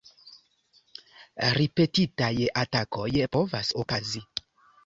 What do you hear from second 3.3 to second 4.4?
povas okazi.